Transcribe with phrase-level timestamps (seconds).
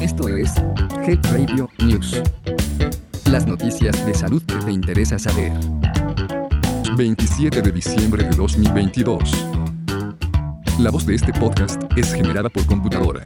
[0.00, 0.54] Esto es
[1.06, 2.20] Health Radio News.
[3.30, 5.52] Las noticias de salud que te interesa saber.
[6.96, 9.46] 27 de diciembre de 2022.
[10.78, 13.22] La voz de este podcast es generada por computadora.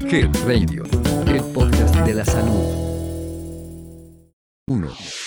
[0.00, 0.84] Health Radio,
[1.26, 2.84] el podcast de la salud.
[4.66, 5.23] 1.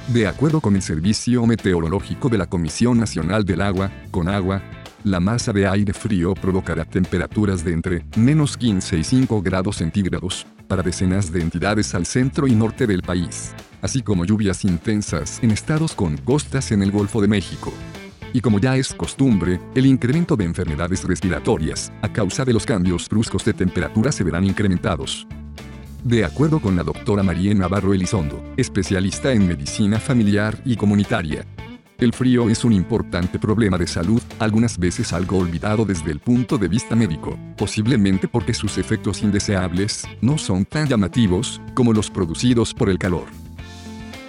[0.09, 4.61] De acuerdo con el Servicio Meteorológico de la Comisión Nacional del Agua, con agua,
[5.03, 10.47] la masa de aire frío provocará temperaturas de entre menos 15 y 5 grados centígrados
[10.67, 15.51] para decenas de entidades al centro y norte del país, así como lluvias intensas en
[15.51, 17.73] estados con costas en el Golfo de México.
[18.31, 23.07] Y como ya es costumbre, el incremento de enfermedades respiratorias, a causa de los cambios
[23.07, 25.27] bruscos de temperatura, se verán incrementados.
[26.03, 31.45] De acuerdo con la doctora María Navarro Elizondo, especialista en medicina familiar y comunitaria,
[31.99, 36.57] el frío es un importante problema de salud, algunas veces algo olvidado desde el punto
[36.57, 42.73] de vista médico, posiblemente porque sus efectos indeseables no son tan llamativos como los producidos
[42.73, 43.25] por el calor.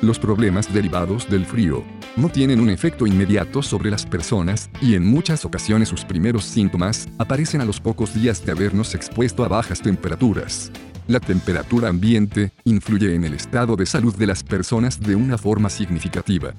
[0.02, 1.82] Los problemas derivados del frío
[2.16, 7.08] no tienen un efecto inmediato sobre las personas, y en muchas ocasiones sus primeros síntomas
[7.18, 10.70] aparecen a los pocos días de habernos expuesto a bajas temperaturas.
[11.08, 15.68] La temperatura ambiente influye en el estado de salud de las personas de una forma
[15.68, 16.54] significativa.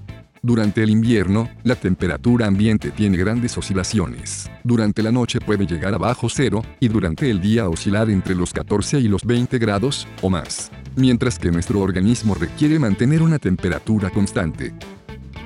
[0.46, 4.48] Durante el invierno, la temperatura ambiente tiene grandes oscilaciones.
[4.64, 8.54] Durante la noche puede llegar a bajo cero, y durante el día oscilar entre los
[8.54, 10.72] 14 y los 20 grados, o más.
[10.96, 14.72] Mientras que nuestro organismo requiere mantener una temperatura constante.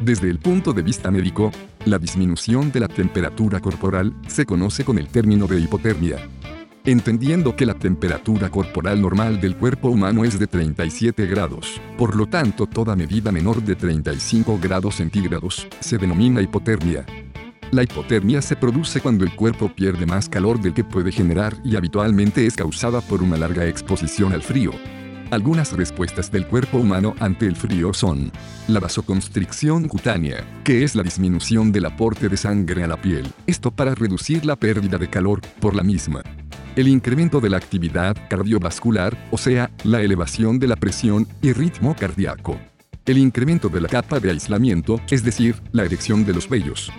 [0.04, 1.50] Desde el punto de vista médico,
[1.86, 6.18] la disminución de la temperatura corporal se conoce con el término de hipotermia
[6.86, 11.82] entendiendo que la temperatura corporal normal del cuerpo humano es de 37 grados.
[11.98, 17.06] Por lo tanto, toda medida menor de 35 grados centígrados se denomina hipotermia.
[17.72, 21.76] La hipotermia se produce cuando el cuerpo pierde más calor del que puede generar y
[21.76, 24.72] habitualmente es causada por una larga exposición al frío.
[25.30, 28.32] Algunas respuestas del cuerpo humano ante el frío son
[28.68, 33.70] la vasoconstricción cutánea, que es la disminución del aporte de sangre a la piel, esto
[33.70, 36.24] para reducir la pérdida de calor por la misma
[36.80, 41.94] el incremento de la actividad cardiovascular, o sea, la elevación de la presión y ritmo
[41.94, 42.58] cardíaco.
[43.06, 46.90] El incremento de la capa de aislamiento, es decir, la erección de los vellos.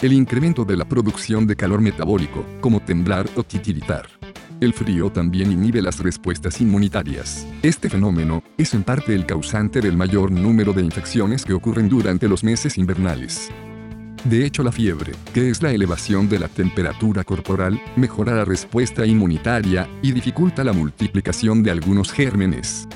[0.00, 4.08] El incremento de la producción de calor metabólico, como temblar o titiritar.
[4.62, 7.46] El frío también inhibe las respuestas inmunitarias.
[7.62, 12.26] Este fenómeno es en parte el causante del mayor número de infecciones que ocurren durante
[12.26, 13.50] los meses invernales.
[14.28, 19.06] De hecho, la fiebre, que es la elevación de la temperatura corporal, mejora la respuesta
[19.06, 22.88] inmunitaria y dificulta la multiplicación de algunos gérmenes.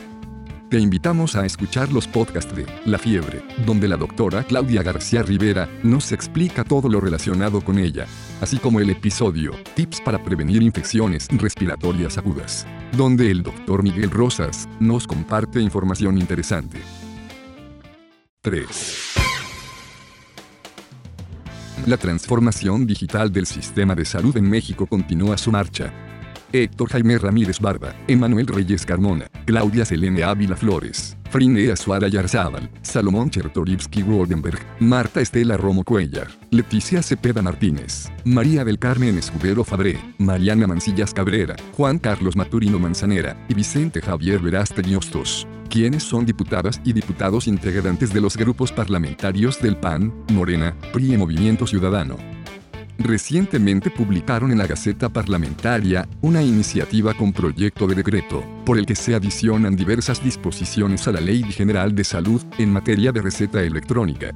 [0.71, 5.69] Te invitamos a escuchar los podcasts de La Fiebre, donde la doctora Claudia García Rivera
[5.85, 8.06] nos explica todo lo relacionado con ella,
[8.41, 12.67] así como el episodio Tips para prevenir infecciones respiratorias agudas,
[12.97, 16.81] donde el doctor Miguel Rosas nos comparte información interesante.
[18.43, 18.90] 3.
[21.87, 25.91] La transformación digital del sistema de salud en México continúa su marcha.
[26.53, 33.31] Héctor Jaime Ramírez Barba, Emanuel Reyes Carmona, Claudia Selene Ávila Flores, Frinea Suara Yarzábal, Salomón
[33.31, 40.67] Chertorivsky Rodenberg, Marta Estela Romo Cuellar, Leticia Cepeda Martínez, María del Carmen Escudero Fabré, Mariana
[40.67, 46.93] Mancillas Cabrera, Juan Carlos Maturino Manzanera y Vicente Javier Verástegui Hostos quienes son diputadas y
[46.93, 52.40] diputados integrantes de los grupos parlamentarios del PAN, Morena, PRI y Movimiento Ciudadano
[53.02, 58.94] recientemente publicaron en la Gaceta Parlamentaria una iniciativa con proyecto de decreto, por el que
[58.94, 64.32] se adicionan diversas disposiciones a la Ley General de Salud en materia de receta electrónica.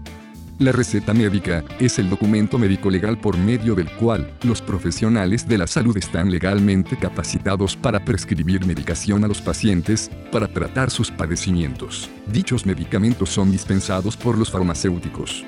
[0.60, 5.58] La receta médica es el documento médico legal por medio del cual los profesionales de
[5.58, 12.08] la salud están legalmente capacitados para prescribir medicación a los pacientes para tratar sus padecimientos.
[12.28, 15.44] Dichos medicamentos son dispensados por los farmacéuticos.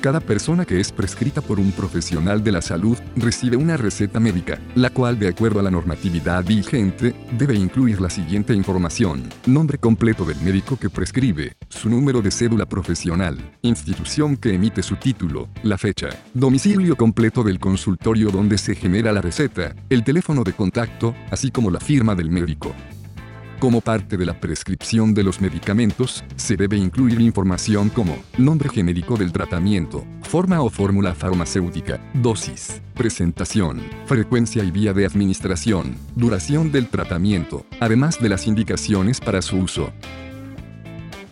[0.00, 4.58] Cada persona que es prescrita por un profesional de la salud recibe una receta médica,
[4.74, 9.28] la cual de acuerdo a la normatividad vigente, debe incluir la siguiente información.
[9.44, 14.96] Nombre completo del médico que prescribe, su número de cédula profesional, institución que emite su
[14.96, 20.54] título, la fecha, domicilio completo del consultorio donde se genera la receta, el teléfono de
[20.54, 22.74] contacto, así como la firma del médico.
[23.60, 29.18] Como parte de la prescripción de los medicamentos, se debe incluir información como nombre genérico
[29.18, 36.88] del tratamiento, forma o fórmula farmacéutica, dosis, presentación, frecuencia y vía de administración, duración del
[36.88, 39.92] tratamiento, además de las indicaciones para su uso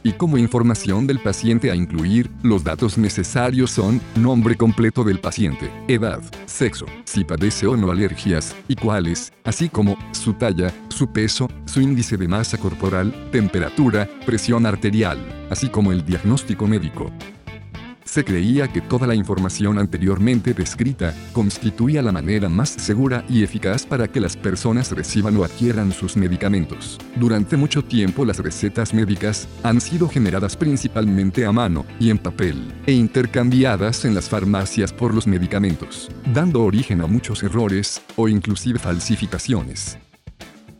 [0.03, 5.71] y como información del paciente a incluir, los datos necesarios son nombre completo del paciente,
[5.89, 11.49] edad, sexo, si padece o no alergias, y cuáles, así como su talla, su peso,
[11.67, 15.19] su índice de masa corporal, temperatura, presión arterial,
[15.50, 17.11] así como el diagnóstico médico.
[18.09, 23.85] Se creía que toda la información anteriormente descrita constituía la manera más segura y eficaz
[23.85, 26.97] para que las personas reciban o adquieran sus medicamentos.
[27.17, 32.73] Durante mucho tiempo las recetas médicas han sido generadas principalmente a mano y en papel,
[32.87, 38.79] e intercambiadas en las farmacias por los medicamentos, dando origen a muchos errores o inclusive
[38.79, 39.99] falsificaciones.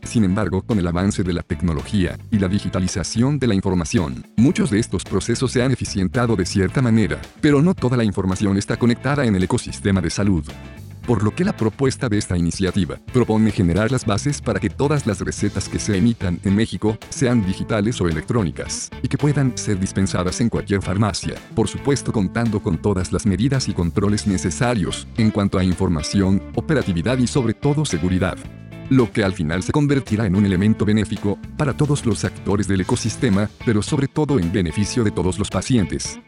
[0.09, 4.71] Sin embargo, con el avance de la tecnología y la digitalización de la información, muchos
[4.71, 8.75] de estos procesos se han eficientado de cierta manera, pero no toda la información está
[8.75, 10.43] conectada en el ecosistema de salud.
[11.05, 15.05] Por lo que la propuesta de esta iniciativa propone generar las bases para que todas
[15.05, 19.79] las recetas que se emitan en México sean digitales o electrónicas, y que puedan ser
[19.79, 25.29] dispensadas en cualquier farmacia, por supuesto contando con todas las medidas y controles necesarios en
[25.29, 28.39] cuanto a información, operatividad y sobre todo seguridad
[28.89, 32.81] lo que al final se convertirá en un elemento benéfico para todos los actores del
[32.81, 36.19] ecosistema, pero sobre todo en beneficio de todos los pacientes.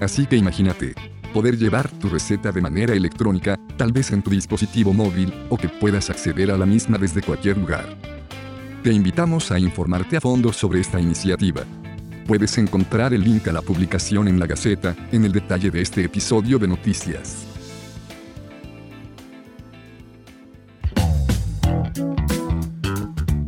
[0.00, 0.94] Así que imagínate,
[1.34, 5.68] poder llevar tu receta de manera electrónica, tal vez en tu dispositivo móvil, o que
[5.68, 7.96] puedas acceder a la misma desde cualquier lugar.
[8.82, 11.62] Te invitamos a informarte a fondo sobre esta iniciativa.
[12.26, 16.04] Puedes encontrar el link a la publicación en la Gaceta, en el detalle de este
[16.04, 17.49] episodio de noticias.